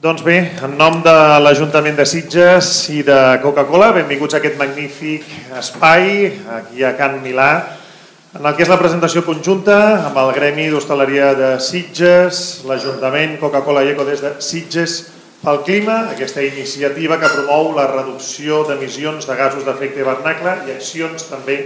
[0.00, 1.12] Doncs bé, en nom de
[1.44, 5.26] l'Ajuntament de Sitges i de Coca-Cola, benvinguts a aquest magnífic
[5.60, 7.50] espai aquí a Can Milà,
[8.32, 9.74] en el que és la presentació conjunta
[10.06, 14.94] amb el Gremi d'Hostaleria de Sitges, l'Ajuntament, Coca-Cola i Eco des de Sitges
[15.42, 21.28] pel Clima, aquesta iniciativa que promou la reducció d'emissions de gasos d'efecte hivernacle i accions
[21.28, 21.58] també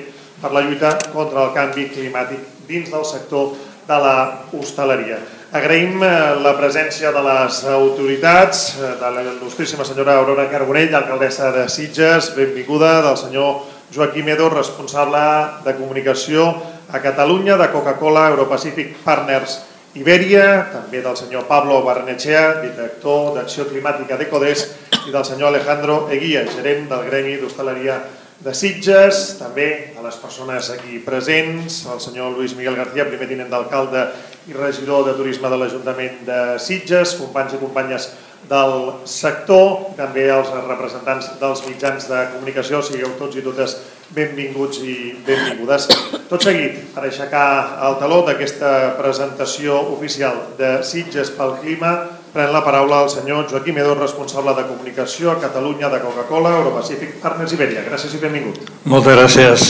[0.42, 3.54] per la lluita contra el canvi climàtic dins del sector
[3.86, 4.18] de la
[4.58, 5.22] hostaleria.
[5.54, 6.08] Agraïm eh,
[6.42, 12.32] la presència de les autoritats, eh, de la il·lustríssima senyora Aurora Carbonell, alcaldessa de Sitges,
[12.34, 13.60] benvinguda, del senyor
[13.94, 15.20] Joaquim Edo, responsable
[15.62, 16.48] de comunicació
[16.90, 19.60] a Catalunya de Coca-Cola Europacific Partners
[19.94, 24.66] Iberia, també del senyor Pablo Barrenechea, director d'Acció Climàtica d'Ecodés,
[25.06, 28.00] i del senyor Alejandro Eguía, gerent del Gremi d'Hostaleria
[28.42, 33.50] de Sitges, també a les persones aquí presents, el senyor Luis Miguel García, primer tinent
[33.52, 34.08] d'alcalde
[34.50, 38.10] i regidor de Turisme de l'Ajuntament de Sitges, companys i companyes
[38.50, 38.74] del
[39.08, 43.78] sector, també els representants dels mitjans de comunicació, sigueu tots i totes
[44.14, 45.88] benvinguts i benvingudes.
[46.28, 47.46] Tot seguit, per aixecar
[47.86, 51.94] el taló d'aquesta presentació oficial de Sitges pel Clima,
[52.34, 57.20] pren la paraula el senyor Joaquim Edo, responsable de comunicació a Catalunya de Coca-Cola, Europacific
[57.22, 57.84] Partners Iberia.
[57.86, 58.58] Gràcies i benvingut.
[58.90, 59.68] Moltes gràcies.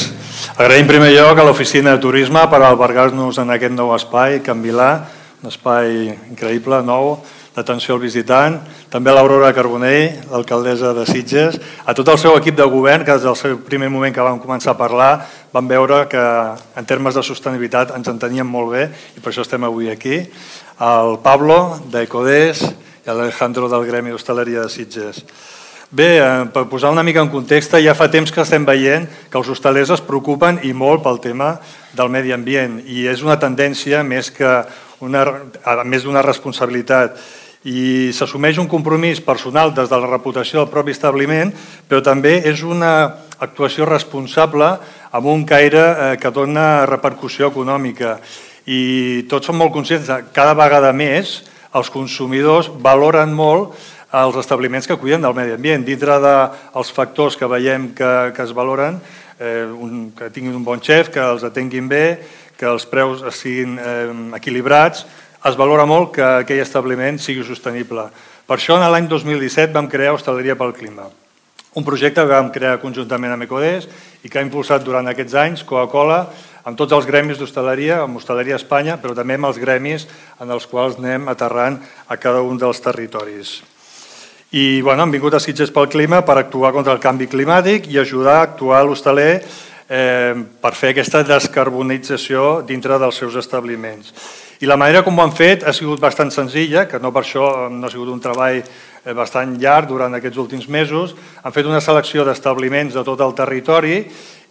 [0.56, 4.64] Agraïm en primer lloc a l'oficina de turisme per albergar-nos en aquest nou espai, Can
[4.64, 4.90] Vilà,
[5.44, 7.18] un espai increïble, nou,
[7.54, 8.56] d'atenció al visitant,
[8.90, 13.12] també a l'Aurora Carbonell, l'alcaldessa de Sitges, a tot el seu equip de govern, que
[13.12, 15.12] des del seu primer moment que vam començar a parlar
[15.54, 19.62] vam veure que en termes de sostenibilitat ens enteníem molt bé i per això estem
[19.68, 20.24] avui aquí,
[20.78, 22.62] al Pablo d'Ecodés
[23.04, 25.24] i a l'Alejandro del Gremi d'Hostaleria de Sitges.
[25.94, 29.38] Bé, eh, per posar una mica en context, ja fa temps que estem veient que
[29.38, 31.60] els hostalers es preocupen i molt pel tema
[31.94, 34.64] del medi ambient i és una tendència més que
[35.00, 35.22] una,
[35.84, 37.20] més d'una responsabilitat
[37.64, 41.52] i s'assumeix un compromís personal des de la reputació del propi establiment,
[41.88, 44.66] però també és una actuació responsable
[45.12, 48.18] amb un caire eh, que dona repercussió econòmica.
[48.66, 51.42] I tots som molt conscients que cada vegada més
[51.74, 53.74] els consumidors valoren molt
[54.14, 55.84] els establiments que cuiden del medi ambient.
[55.84, 59.00] Dintre dels factors que veiem que, que es valoren,
[59.40, 62.06] eh, un, que tinguin un bon xef, que els atenguin bé,
[62.56, 64.06] que els preus siguin eh,
[64.38, 65.04] equilibrats,
[65.44, 68.06] es valora molt que aquell establiment sigui sostenible.
[68.46, 71.10] Per això, en l'any 2017 vam crear Hostaleria pel Clima,
[71.74, 73.88] un projecte que vam crear conjuntament amb Ecodés
[74.22, 76.20] i que ha impulsat durant aquests anys Coca-Cola
[76.64, 80.08] amb tots els gremis d'hostaleria, amb Hostaleria Espanya, però també amb els gremis
[80.40, 83.60] en els quals anem aterrant a cada un dels territoris.
[84.54, 87.98] I bueno, han vingut a Sitges pel clima per actuar contra el canvi climàtic i
[87.98, 89.42] ajudar a actuar l'hostaler
[89.88, 94.14] eh, per fer aquesta descarbonització dintre dels seus establiments.
[94.62, 97.68] I la manera com ho han fet ha sigut bastant senzilla, que no per això
[97.68, 101.16] no ha sigut un treball eh, bastant llarg durant aquests últims mesos.
[101.42, 104.04] Han fet una selecció d'establiments de tot el territori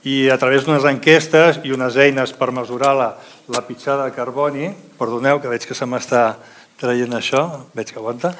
[0.03, 3.09] i a través d'unes enquestes i unes eines per mesurar la,
[3.47, 6.33] la pitjada de carboni, perdoneu que veig que se m'està
[6.79, 7.43] traient això,
[7.75, 8.33] veig que aguanta,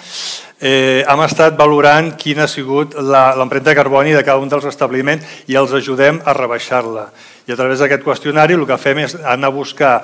[0.59, 5.47] eh, hem estat valorant quina ha sigut l'empremta de carboni de cada un dels establiments
[5.47, 7.07] i els ajudem a rebaixar-la.
[7.47, 9.95] I a través d'aquest qüestionari el que fem és anar a buscar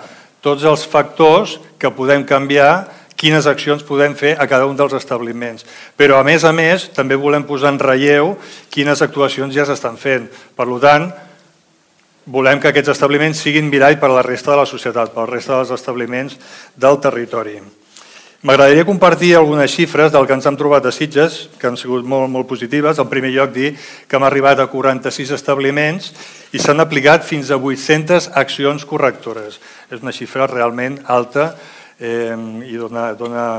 [0.42, 2.88] tots els factors que podem canviar,
[3.20, 5.66] quines accions podem fer a cada un dels establiments.
[6.00, 8.38] Però, a més a més, també volem posar en relleu
[8.72, 10.30] quines actuacions ja s'estan fent.
[10.56, 11.10] Per tant,
[12.30, 15.26] volem que aquests establiments siguin mirall per a la resta de la societat, per a
[15.26, 16.38] la resta dels establiments
[16.78, 17.58] del territori.
[18.40, 22.30] M'agradaria compartir algunes xifres del que ens hem trobat a Sitges, que han sigut molt,
[22.32, 23.02] molt positives.
[23.02, 23.74] En primer lloc, dir
[24.08, 26.14] que hem arribat a 46 establiments
[26.56, 29.60] i s'han aplicat fins a 800 accions correctores.
[29.92, 31.50] És una xifra realment alta
[32.00, 33.50] eh, i dona, dona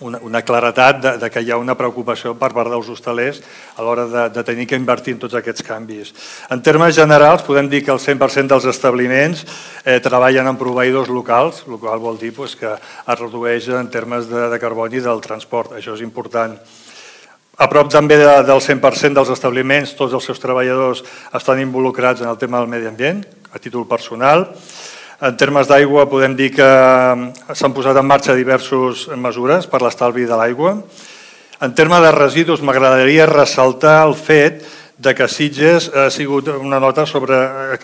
[0.00, 3.40] una, una claretat de, de que hi ha una preocupació per part dels hostalers
[3.76, 6.12] a l'hora de, de tenir que invertir en tots aquests canvis.
[6.50, 9.44] En termes generals, podem dir que el 100% dels establiments
[9.84, 14.26] eh, treballen amb proveïdors locals, el qual vol dir pues, que es redueix en termes
[14.30, 15.76] de, de carboni del transport.
[15.78, 16.58] Això és important.
[17.54, 21.04] A prop també de, del 100% dels establiments, tots els seus treballadors
[21.38, 23.22] estan involucrats en el tema del medi ambient,
[23.54, 24.48] a títol personal.
[25.24, 26.64] En termes d'aigua podem dir que
[27.56, 30.74] s'han posat en marxa diverses mesures per l'estalvi de l'aigua.
[31.64, 34.60] En termes de residus m'agradaria ressaltar el fet
[35.00, 37.38] de que Sitges ha sigut una nota sobre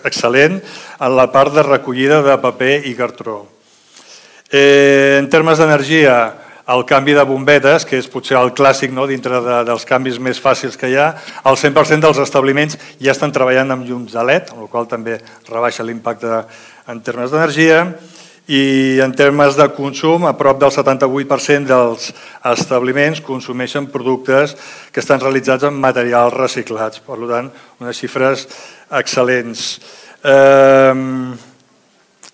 [0.05, 3.39] excel·lent en la part de recollida de paper i cartró.
[4.51, 6.19] Eh, en termes d'energia,
[6.71, 10.39] el canvi de bombetes, que és potser el clàssic no, dintre de, dels canvis més
[10.39, 11.09] fàcils que hi ha,
[11.49, 15.17] el 100% dels establiments ja estan treballant amb llums de LED, amb la qual també
[15.49, 16.43] rebaixa l'impacte
[16.91, 17.85] en termes d'energia,
[18.51, 22.09] i en termes de consum, a prop del 78% dels
[22.51, 24.57] establiments consumeixen productes
[24.91, 26.99] que estan realitzats amb materials reciclats.
[27.05, 28.47] Per tant, unes xifres
[28.89, 29.79] excel·lents.
[30.25, 31.39] Eh,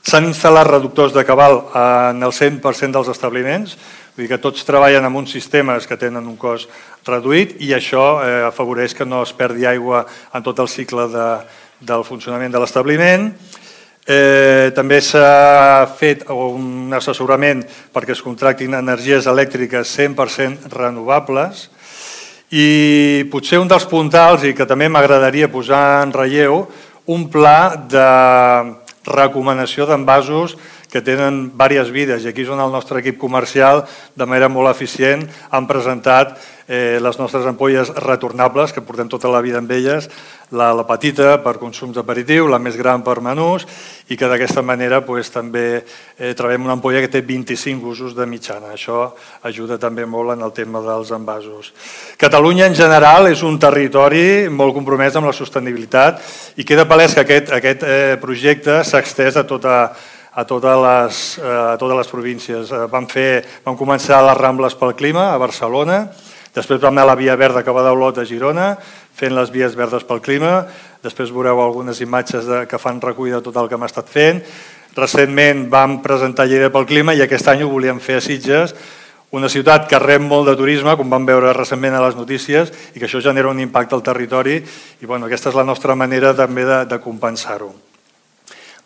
[0.07, 3.74] S'han instal·lat reductors de cabal en el 100% dels establiments,
[4.15, 6.71] vull dir que tots treballen amb uns sistemes que tenen un cost
[7.03, 11.27] reduït i això eh, afavoreix que no es perdi aigua en tot el cicle de,
[11.92, 13.27] del funcionament de l'establiment.
[13.27, 13.66] Eh,
[14.07, 21.65] també s'ha fet un assessorament perquè es contractin energies elèctriques 100% renovables
[22.56, 26.62] i potser un dels puntals i que també m'agradaria posar en relleu
[27.12, 28.07] un pla de
[29.07, 30.56] recomanació d'envasos
[30.92, 33.86] que tenen diverses vides i aquí és on el nostre equip comercial
[34.16, 36.38] de manera molt eficient han presentat
[36.68, 40.10] eh, les nostres ampolles retornables, que portem tota la vida amb elles,
[40.51, 43.66] la, la petita per consums d'aperitiu, la més gran per menús,
[44.12, 48.28] i que d'aquesta manera pues, també eh, treballem una ampolla que té 25 usos de
[48.28, 48.74] mitjana.
[48.75, 49.07] Això
[49.48, 51.72] ajuda també molt en el tema dels envasos.
[52.19, 56.22] Catalunya en general és un territori molt compromès amb la sostenibilitat
[56.60, 59.80] i queda palès que aquest, aquest eh, projecte s'ha extès a tota
[60.38, 62.72] a totes les, eh, a totes les províncies.
[62.72, 66.06] Eh, vam, fer, vam començar les Rambles pel Clima a Barcelona,
[66.57, 68.72] Després vam anar a la Via Verda que va d'Olot a Girona,
[69.18, 70.63] fent les vies verdes pel clima.
[71.06, 74.42] Després veureu algunes imatges de, que fan recull de tot el que hem estat fent.
[74.98, 78.74] Recentment vam presentar Lleida pel clima i aquest any ho volíem fer a Sitges,
[79.38, 82.98] una ciutat que rep molt de turisme, com vam veure recentment a les notícies, i
[82.98, 86.66] que això genera un impacte al territori i bueno, aquesta és la nostra manera també
[86.66, 87.87] de, de compensar-ho.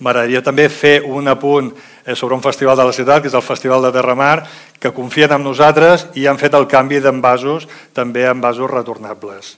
[0.01, 3.45] M'agradaria també fer un apunt eh, sobre un festival de la ciutat, que és el
[3.45, 4.47] Festival de Terramar,
[4.81, 9.55] que confien en nosaltres i han fet el canvi d'envasos també en vasos retornables.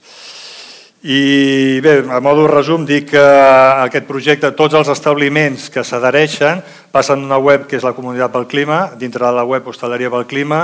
[1.04, 6.62] I bé, a modo resum, dic que aquest projecte, tots els establiments que s'adhereixen
[6.94, 10.24] passen una web que és la Comunitat pel Clima, dintre de la web Hostaleria pel
[10.24, 10.62] Clima,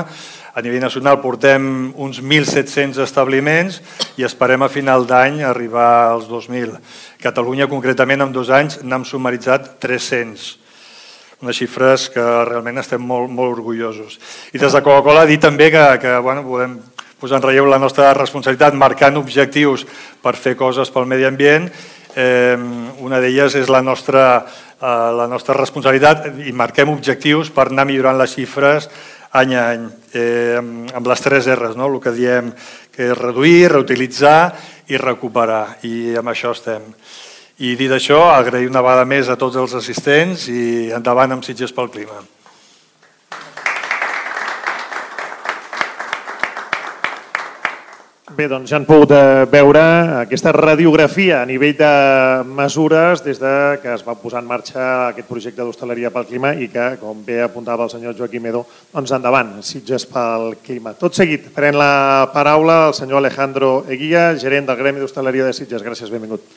[0.56, 3.82] a nivell nacional portem uns 1.700 establiments
[4.16, 6.72] i esperem a final d'any arribar als 2.000.
[7.20, 10.46] Catalunya, concretament, en dos anys n'hem sumaritzat 300
[11.44, 14.16] unes xifres que realment estem molt, molt orgullosos.
[14.56, 16.78] I des de Coca-Cola dir també que, que bueno, podem
[17.20, 19.86] posar en relleu la nostra responsabilitat marcant objectius
[20.22, 21.68] per fer coses pel medi ambient.
[22.16, 22.56] Eh,
[23.04, 24.24] una d'elles és la nostra,
[24.80, 28.88] eh, la nostra responsabilitat i marquem objectius per anar millorant les xifres
[29.32, 31.86] any a any, eh, amb les tres R's, no?
[31.86, 32.50] el que diem
[32.90, 34.52] que és reduir, reutilitzar
[34.90, 36.90] i recuperar, i amb això estem.
[37.60, 41.72] I dit això, agrair una vegada més a tots els assistents i endavant amb Sitges
[41.76, 42.24] pel Clima.
[48.40, 49.80] Bé, doncs ja han pogut eh, veure
[50.22, 51.90] aquesta radiografia a nivell de
[52.56, 53.50] mesures des de
[53.82, 57.42] que es va posar en marxa aquest projecte d'hostaleria pel clima i que, com bé
[57.44, 58.64] apuntava el senyor Joaquim Edo,
[58.94, 60.96] doncs endavant, Sitges pel clima.
[60.96, 65.84] Tot seguit, pren la paraula el senyor Alejandro Eguia, gerent del Gremi d'Hostaleria de Sitges.
[65.84, 66.48] Gràcies, benvingut.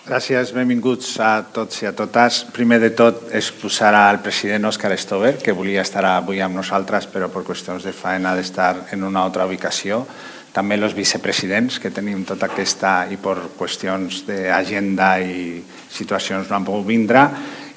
[0.00, 2.38] Gràcies, benvinguts a tots i a totes.
[2.56, 7.28] Primer de tot, excusar al president Òscar Stover, que volia estar avui amb nosaltres, però
[7.28, 10.06] per qüestions de feina d'estar en una altra ubicació
[10.54, 15.60] també els vicepresidents que tenim tota aquesta i per qüestions d'agenda i
[15.92, 17.26] situacions no han pogut vindre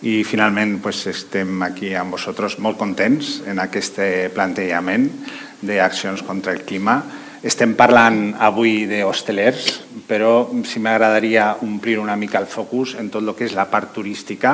[0.08, 4.00] i finalment pues, estem aquí amb vosaltres molt contents en aquest
[4.34, 5.12] plantejament
[5.60, 7.02] d'accions contra el clima.
[7.44, 9.66] Estem parlant avui d'hostelers,
[10.08, 13.92] però sí m'agradaria omplir una mica el focus en tot el que és la part
[13.92, 14.54] turística,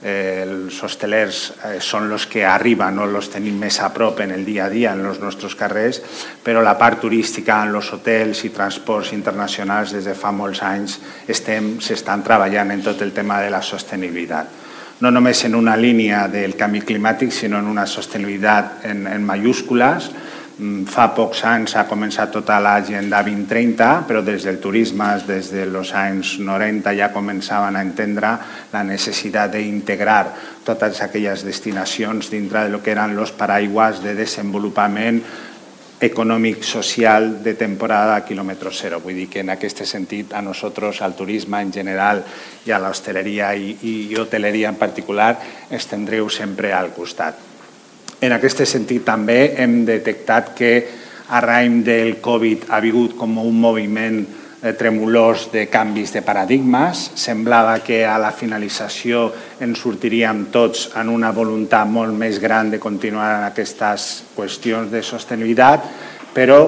[0.00, 4.32] eh, els hostelers eh, són els que arriben, no els tenim més a prop en
[4.38, 6.00] el dia a dia en els nostres carrers,
[6.40, 10.96] però la part turística en els hotels i transports internacionals des de fa molts anys
[11.28, 14.62] estem, s'estan treballant en tot el tema de la sostenibilitat.
[15.04, 20.08] No només en una línia del canvi climàtic, sinó en una sostenibilitat en, en mayúscules,
[20.86, 26.36] fa pocs anys ha començat tota l'agenda 2030, però des del turisme, des dels anys
[26.38, 28.30] 90, ja començaven a entendre
[28.72, 30.28] la necessitat d'integrar
[30.64, 35.18] totes aquelles destinacions dintre de lo que eren els paraigües de desenvolupament
[36.04, 39.00] econòmic, social de temporada a quilòmetre zero.
[39.00, 42.22] Vull dir que en aquest sentit a nosaltres, al turisme en general
[42.66, 45.32] i a l'hostaleria i, i hoteleria en particular,
[45.70, 47.53] ens tindreu sempre al costat.
[48.24, 50.70] En aquest sentit també hem detectat que
[51.36, 57.10] arraïm del Covid ha vingut com un moviment eh, tremolós de canvis de paradigmes.
[57.20, 59.26] Semblava que a la finalització
[59.60, 65.04] ens sortiríem tots en una voluntat molt més gran de continuar en aquestes qüestions de
[65.04, 65.84] sostenibilitat,
[66.32, 66.62] però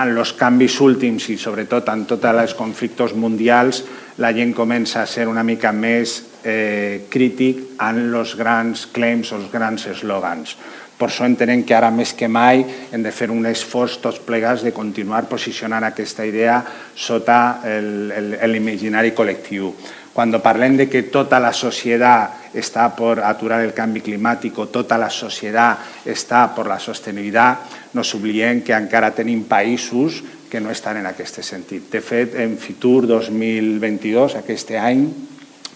[0.00, 3.84] en els canvis últims i sobretot en tots els conflictes mundials
[4.18, 9.50] la gent comença a ser una mica més eh, crític en els grans claims els
[9.52, 10.56] grans eslògans.
[11.00, 12.60] Per això entenem que ara més que mai
[12.92, 16.58] hem de fer un esforç tots plegats de continuar posicionant aquesta idea
[16.92, 19.72] sota l'imaginari col·lectiu.
[20.12, 24.98] Quan parlem de que tota la societat està per aturar el canvi climàtic o tota
[25.00, 30.98] la societat està per la sostenibilitat, no s'oblidem que encara tenim països que no estan
[31.00, 31.88] en aquest sentit.
[31.88, 35.06] De fet, en Fitur 2022, aquest any,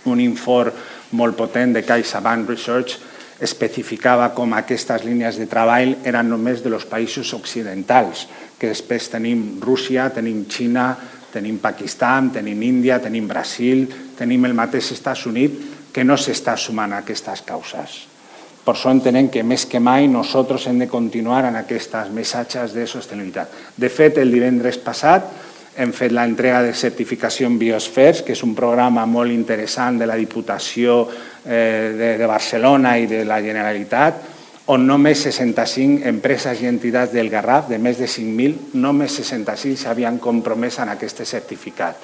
[0.04, 2.98] un informe molt potent de CaixaBank Research
[3.40, 9.58] especificava com aquestes línies de treball eren només de los països occidentals, que després tenim
[9.62, 10.92] Rússia, tenim Xina,
[11.34, 13.88] tenim Pakistan, tenim Índia, tenim Brasil,
[14.18, 18.02] tenim el mateix Estats Units, que no s'està sumant a aquestes causes.
[18.64, 22.86] Per això entenem que més que mai nosaltres hem de continuar en aquests missatges de
[22.88, 23.52] sostenibilitat.
[23.76, 25.26] De fet, el divendres passat
[25.76, 30.18] hem fet l'entrega de certificació en Biosfers, que és un programa molt interessant de la
[30.18, 31.02] Diputació
[31.44, 34.22] eh, de, de Barcelona i de la Generalitat,
[34.72, 40.16] on només 65 empreses i entitats del Garraf, de més de 5.000, només 65 s'havien
[40.22, 41.98] compromès en aquest certificat.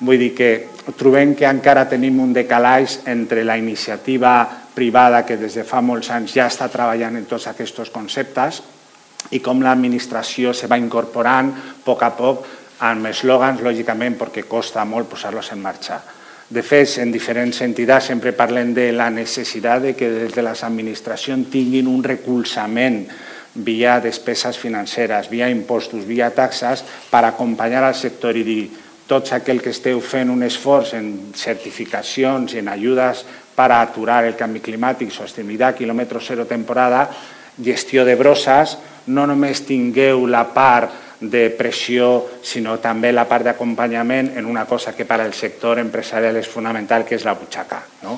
[0.00, 0.50] Vull dir que
[0.96, 6.08] trobem que encara tenim un decalaix entre la iniciativa privada que des de fa molts
[6.14, 8.62] anys ja està treballant en tots aquests conceptes
[9.36, 12.46] i com l'administració se va incorporant a poc a poc
[12.80, 16.00] amb eslògans, lògicament, perquè costa molt posar-los en marxa.
[16.50, 20.62] De fet, en diferents entitats sempre parlem de la necessitat de que des de les
[20.66, 23.04] administracions tinguin un recolzament
[23.54, 28.64] via despeses financeres, via impostos, via taxes, per acompanyar al sector i dir
[29.10, 34.36] tots aquells que esteu fent un esforç en certificacions i en ajudes per aturar el
[34.38, 37.08] canvi climàtic, sostenibilitat, quilòmetre zero temporada,
[37.60, 44.32] gestió de brosses, no només tingueu la part de pressió, sinó també la part d'acompanyament
[44.40, 47.82] en una cosa que per al sector empresarial és fonamental, que és la butxaca.
[48.02, 48.16] No?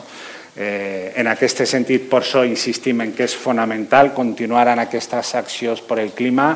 [0.54, 5.80] Eh, en aquest sentit, per això insistim en que és fonamental continuar en aquestes accions
[5.80, 6.52] per el clima,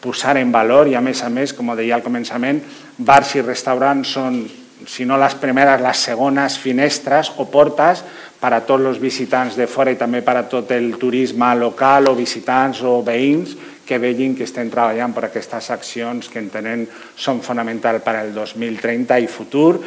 [0.00, 2.60] posar en valor i, a més a més, com deia al començament,
[2.98, 4.42] bars i restaurants són,
[4.88, 8.02] si no les primeres, les segones finestres o portes
[8.40, 12.10] per a tots els visitants de fora i també per a tot el turisme local
[12.10, 16.86] o visitants o veïns que vegin que estem treballant per aquestes accions que entenem
[17.16, 19.78] són fonamentals per al 2030 i futur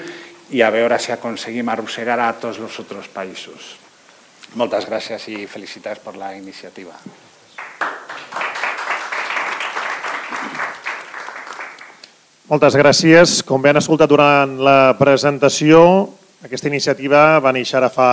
[0.54, 3.76] i a veure si aconseguim arrossegar a tots els altres països.
[4.56, 6.96] Moltes gràcies i felicitats per la iniciativa.
[12.48, 13.42] Moltes gràcies.
[13.44, 15.80] Com han escoltat durant la presentació,
[16.46, 18.12] aquesta iniciativa va néixer ara fa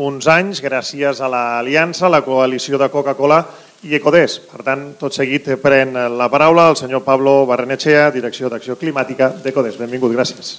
[0.00, 3.42] uns anys gràcies a l'Aliança, la coalició de Coca-Cola
[3.84, 4.38] i Ecodés.
[4.48, 9.76] Per tant, tot seguit pren la paraula el senyor Pablo Barrenechea, Direcció d'Acció Climàtica d'Ecodés.
[9.76, 10.54] Benvingut, gràcies.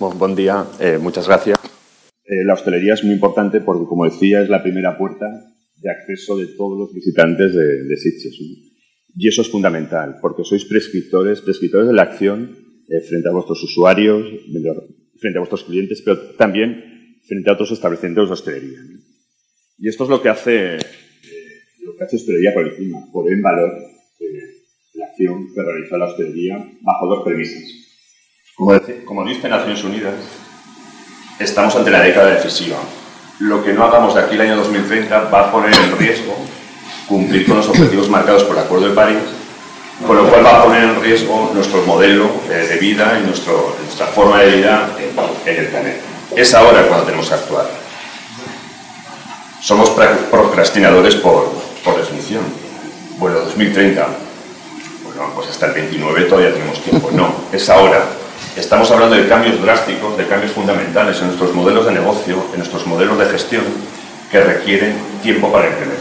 [0.00, 1.60] Bon, bon día, eh, muchas gracias.
[1.62, 5.26] Eh, la hostelería es muy importante porque, como decía, es la primera puerta
[5.76, 8.34] de acceso de todos los visitantes de, de Sitges.
[8.40, 8.69] ¿no?
[9.16, 12.56] Y eso es fundamental, porque sois prescriptores, prescriptores de la acción
[12.88, 14.24] eh, frente a vuestros usuarios,
[15.18, 18.80] frente a vuestros clientes, pero también frente a otros establecimientos de hostelería.
[18.82, 18.98] ¿no?
[19.78, 20.78] Y esto es lo que hace
[21.82, 23.70] lo que hace Hostelería por el Clima, poner en valor
[24.20, 24.26] eh,
[24.94, 27.62] la acción que realiza la hostelería bajo dos premisas.
[28.54, 30.14] Como, dice, como dice Naciones Unidas,
[31.38, 32.76] estamos ante la década decisiva.
[33.40, 36.36] Lo que no hagamos de aquí al año 2030 va a poner en riesgo
[37.10, 39.18] cumplir con los objetivos marcados por el Acuerdo de París,
[40.06, 44.06] con lo cual va a poner en riesgo nuestro modelo eh, de vida y nuestra
[44.14, 44.88] forma de vida
[45.44, 45.98] en, el planeta.
[46.36, 47.66] Es ahora cuando tenemos que actuar.
[49.60, 49.90] Somos
[50.30, 51.50] procrastinadores por,
[51.84, 52.42] por definición.
[53.18, 54.06] Bueno, 2030,
[55.04, 57.10] bueno, pues hasta el 29 todavía tenemos tiempo.
[57.12, 58.04] No, es ahora.
[58.56, 62.86] Estamos hablando de cambios drásticos, de cambios fundamentales en nuestros modelos de negocio, en nuestros
[62.86, 63.64] modelos de gestión,
[64.30, 65.99] que requieren tiempo para la implementación.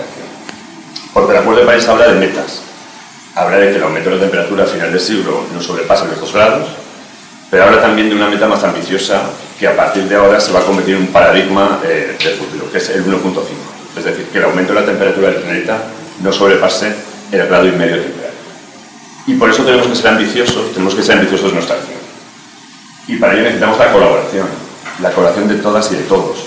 [1.13, 2.61] Porque el Acuerdo de París habla de metas.
[3.35, 6.19] Habla de que el aumento de la temperatura a final del siglo no sobrepase los
[6.19, 6.67] 2 grados,
[7.49, 9.21] pero habla también de una meta más ambiciosa
[9.59, 12.71] que a partir de ahora se va a convertir en un paradigma eh, del futuro,
[12.71, 13.19] que es el 1.5.
[13.97, 15.77] Es decir, que el aumento de la temperatura del planeta
[16.21, 16.93] no sobrepase
[17.31, 18.31] el grado y medio temporal.
[19.27, 21.99] Y por eso tenemos que ser ambiciosos, tenemos que ser ambiciosos en nuestra acción.
[23.07, 24.47] Y para ello necesitamos la colaboración,
[25.01, 26.37] la colaboración de todas y de todos.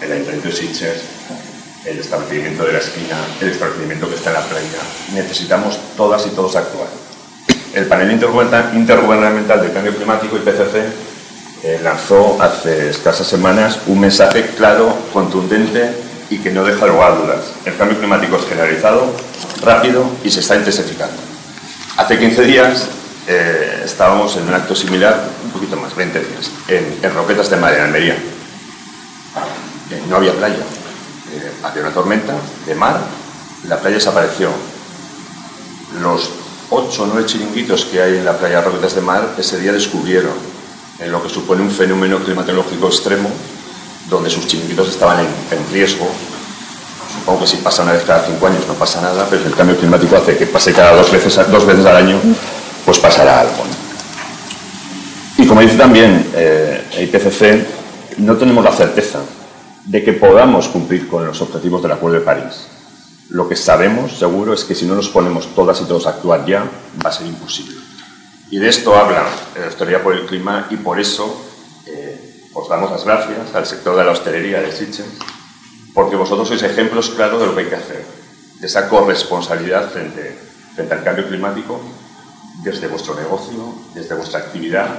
[0.00, 1.02] El Ayuntamiento de Sitges,
[1.86, 4.78] el establecimiento de la esquina, el establecimiento que está en la playa.
[5.12, 6.88] Necesitamos todas y todos actuar.
[7.74, 10.76] El panel intergubernamental del cambio climático, IPCC,
[11.64, 15.90] eh, lanzó hace escasas semanas un mensaje claro, contundente
[16.30, 17.40] y que no deja lugar a dudas.
[17.64, 19.12] El cambio climático es generalizado,
[19.62, 21.16] rápido y se está intensificando.
[21.96, 22.88] Hace 15 días
[23.26, 27.74] eh, estábamos en un acto similar, un poquito más, 20 días, en, Roquetas de Mar,
[27.74, 28.14] en Almería.
[29.90, 30.64] eh, no había playa.
[31.64, 32.34] Había una tormenta
[32.66, 33.00] de mar,
[33.68, 34.50] la playa desapareció.
[36.02, 36.28] Los
[36.68, 40.32] ocho o nueve chiringuitos que hay en la playa Roquetas de Mar ese día descubrieron
[40.98, 43.30] en lo que supone un fenómeno climatológico extremo
[44.10, 46.06] donde sus chiringuitos estaban en, riesgo
[47.14, 49.78] supongo que si pasa una vez cada cinco años no pasa nada, pero el cambio
[49.78, 52.20] climático hace que pase cada dos veces, dos veces al año,
[52.84, 53.64] pues pasará algo.
[55.38, 59.20] Y como dice también eh, IPCC, no tenemos la certeza
[59.86, 62.66] de que podamos cumplir con los objetivos del Acuerdo de París.
[63.30, 66.44] Lo que sabemos, seguro, es que si no nos ponemos todas y todos a actuar
[66.46, 66.64] ya,
[67.04, 67.76] va a ser imposible.
[68.50, 69.24] Y de esto habla
[69.58, 71.44] la Historia por el Clima y por eso
[71.86, 75.06] eh, os damos las gracias al sector de la hostelería de Sitges
[75.94, 78.04] porque vosotros sois ejemplos claros de lo que hay que hacer,
[78.58, 80.36] de esa corresponsabilidad frente,
[80.74, 81.80] frente al cambio climático
[82.64, 84.90] desde vuestro negocio, desde vuestra actividad,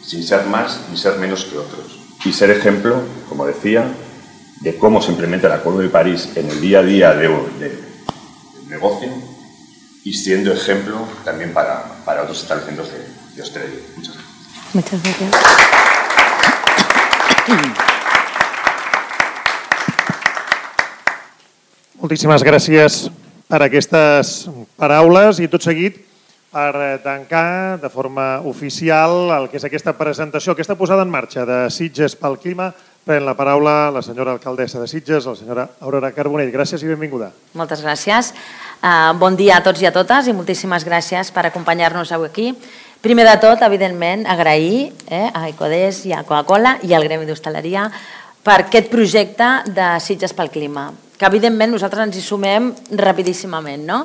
[0.00, 1.98] sin ser más ni ser menos que otros.
[2.24, 3.90] Y ser ejemplo, como decía,
[4.60, 7.78] de cómo se implementa el Acuerdo de París en el día a día de, del
[8.68, 9.08] negocio
[10.04, 12.98] y siendo ejemplo también para, para otros establecimientos de,
[13.36, 13.80] de hostelería.
[13.96, 14.74] Muchas gracias.
[14.74, 15.30] Muchas gracias.
[21.98, 23.08] Moltíssimes gràcies
[23.50, 24.28] per aquestes
[24.78, 25.96] paraules i tot seguit
[26.52, 31.58] per tancar de forma oficial el que és aquesta presentació, aquesta posada en marxa de
[31.74, 32.70] Sitges pel Clima.
[33.08, 36.50] Pren la paraula la senyora alcaldessa de Sitges, la senyora Aurora Carbonell.
[36.52, 37.30] Gràcies i benvinguda.
[37.56, 38.34] Moltes gràcies.
[38.82, 42.50] Uh, bon dia a tots i a totes i moltíssimes gràcies per acompanyar-nos avui aquí.
[43.00, 47.86] Primer de tot, evidentment, agrair eh, a Ecodés i a Coca-Cola i al Gremi d'Hostaleria
[48.44, 52.68] per aquest projecte de Sitges pel Clima que evidentment nosaltres ens hi sumem
[53.00, 53.86] rapidíssimament.
[53.88, 54.02] No?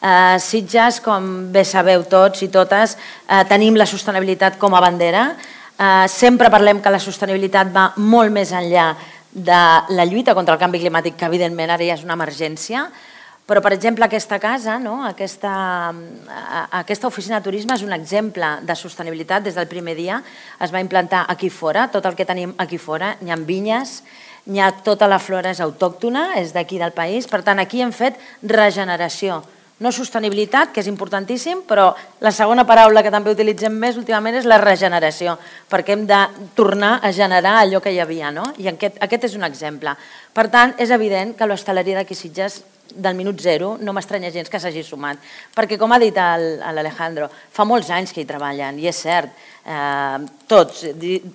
[0.00, 2.96] Eh, Sitges, com bé sabeu tots i totes,
[3.28, 5.28] eh, tenim la sostenibilitat com a bandera.
[5.76, 8.94] Eh, sempre parlem que la sostenibilitat va molt més enllà
[9.36, 9.60] de
[9.92, 12.86] la lluita contra el canvi climàtic, que evidentment ara ja és una emergència,
[13.46, 15.04] però, per exemple, aquesta casa, no?
[15.04, 15.52] aquesta,
[15.92, 20.22] eh, aquesta oficina de turisme és un exemple de sostenibilitat des del primer dia.
[20.58, 24.00] Es va implantar aquí fora, tot el que tenim aquí fora, hi ha vinyes,
[24.48, 27.92] hi ha tota la flora és autòctona, és d'aquí del país, per tant aquí hem
[27.92, 29.42] fet regeneració,
[29.78, 31.90] no sostenibilitat, que és importantíssim, però
[32.24, 35.36] la segona paraula que també utilitzem més últimament és la regeneració,
[35.68, 36.20] perquè hem de
[36.56, 38.52] tornar a generar allò que hi havia, no?
[38.56, 39.92] I aquest, aquest és un exemple.
[40.32, 42.62] Per tant, és evident que l'hostaleria d'aquí Sitges
[42.94, 45.18] del minut zero no m'estranya gens que s'hagi sumat,
[45.54, 49.32] perquè com ha dit l'Alejandro, fa molts anys que hi treballen, i és cert,
[49.66, 50.84] eh, tots,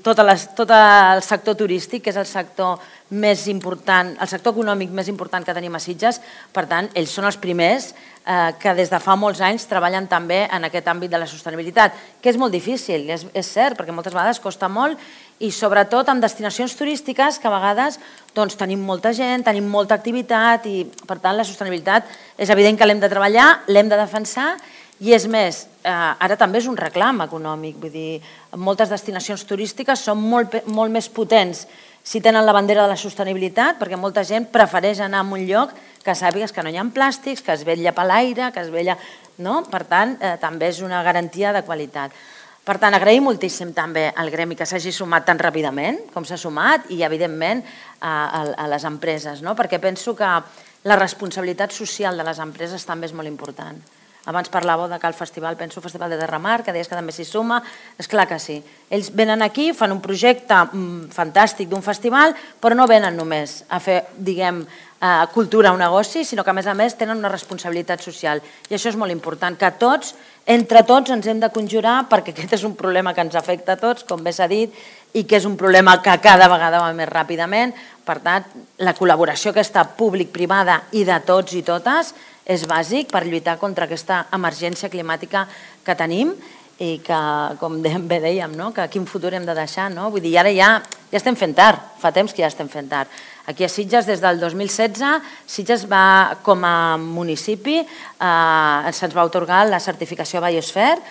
[0.01, 2.80] tot, les, tot el sector turístic, que és el sector
[3.12, 6.21] més important, el sector econòmic més important que tenim a Sitges,
[6.56, 7.91] per tant, ells són els primers
[8.25, 11.95] eh, que des de fa molts anys treballen també en aquest àmbit de la sostenibilitat,
[12.21, 14.99] que és molt difícil, és, és cert, perquè moltes vegades costa molt
[15.41, 17.97] i sobretot amb destinacions turístiques que a vegades
[18.36, 22.05] doncs, tenim molta gent, tenim molta activitat i per tant la sostenibilitat
[22.38, 24.53] és evident que l'hem de treballar, l'hem de defensar
[25.01, 28.21] i és més, eh, ara també és un reclam econòmic, vull dir,
[28.53, 31.65] moltes destinacions turístiques són molt, molt més potents
[32.03, 35.73] si tenen la bandera de la sostenibilitat, perquè molta gent prefereix anar a un lloc
[36.06, 38.98] que sàpigues que no hi ha plàstics, que es vetlla per l'aire, que es vetlla...
[39.42, 39.64] No?
[39.66, 42.14] Per tant, eh, també és una garantia de qualitat.
[42.62, 46.92] Per tant, agraïm moltíssim també al gremi que s'hagi sumat tan ràpidament com s'ha sumat
[46.94, 47.64] i, evidentment,
[48.00, 49.56] a, a, a les empreses, no?
[49.58, 50.30] perquè penso que
[50.84, 53.82] la responsabilitat social de les empreses també és molt important.
[54.29, 57.13] Abans parlàveu de que el festival, penso el Festival de Terramar, que deies que també
[57.15, 57.62] s'hi suma.
[57.97, 58.60] És clar que sí.
[58.93, 63.81] Ells venen aquí, fan un projecte mm, fantàstic d'un festival, però no venen només a
[63.81, 64.62] fer, diguem,
[65.34, 68.41] cultura o negoci, sinó que a més a més tenen una responsabilitat social.
[68.69, 70.13] I això és molt important, que tots,
[70.45, 73.81] entre tots, ens hem de conjurar perquè aquest és un problema que ens afecta a
[73.81, 74.69] tots, com bé s'ha dit,
[75.17, 77.73] i que és un problema que cada vegada va més ràpidament.
[78.05, 78.45] Per tant,
[78.77, 82.13] la col·laboració aquesta públic-privada i de tots i totes
[82.45, 85.45] és bàsic per lluitar contra aquesta emergència climàtica
[85.86, 86.34] que tenim
[86.82, 87.19] i que,
[87.62, 88.71] com bé dèiem, no?
[88.73, 89.91] que quin futur hem de deixar.
[89.93, 90.10] No?
[90.10, 90.71] Vull dir, ara ja,
[91.12, 93.12] ja estem fent tard, fa temps que ja estem fent tard.
[93.45, 99.65] Aquí a Sitges, des del 2016, Sitges va, com a municipi, eh, se'ns va otorgar
[99.69, 101.01] la certificació Biosfera,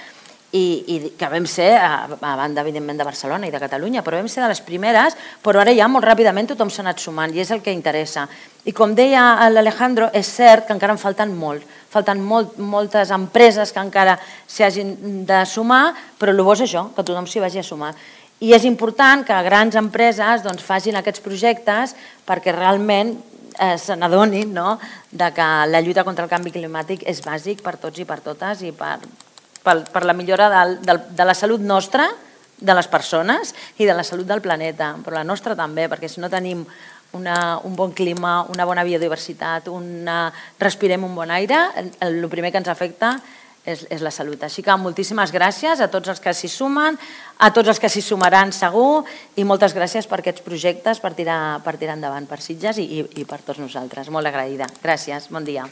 [0.53, 4.19] i, i que vam ser, a, a banda evidentment de Barcelona i de Catalunya, però
[4.19, 7.43] vam ser de les primeres, però ara ja molt ràpidament tothom s'ha anat sumant i
[7.43, 8.27] és el que interessa.
[8.67, 13.73] I com deia l'Alejandro, és cert que encara en falten molt, falten molt, moltes empreses
[13.73, 17.63] que encara s'hi hagin de sumar, però el bo és això, que tothom s'hi vagi
[17.63, 17.95] a sumar.
[18.41, 21.95] I és important que grans empreses doncs, facin aquests projectes
[22.27, 23.15] perquè realment
[23.61, 24.79] eh, se n'adonin no?
[25.11, 28.65] de que la lluita contra el canvi climàtic és bàsic per tots i per totes
[28.65, 28.97] i per,
[29.65, 32.09] per, per la millora de, de, de la salut nostra,
[32.61, 36.21] de les persones i de la salut del planeta, però la nostra també, perquè si
[36.21, 36.67] no tenim
[37.17, 40.29] una, un bon clima, una bona biodiversitat, una,
[40.61, 43.17] respirem un bon aire, el, el primer que ens afecta
[43.65, 44.43] és, és la salut.
[44.45, 46.99] Així que moltíssimes gràcies a tots els que s'hi sumen,
[47.39, 49.03] a tots els que s'hi sumaran segur
[49.37, 53.07] i moltes gràcies per aquests projectes, per tirar, per tirar endavant per Sitges i, i,
[53.23, 54.13] i per tots nosaltres.
[54.13, 54.71] Molt agraïda.
[54.85, 55.67] Gràcies, bon dia.